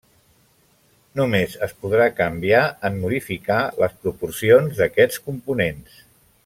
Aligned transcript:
Només 1.19 1.53
es 1.67 1.75
podrà 1.83 2.07
canviar 2.21 2.63
en 2.91 2.99
modificar 3.05 3.61
les 3.85 3.97
proporcions 4.07 4.83
d'aquests 4.83 5.25
components. 5.31 6.05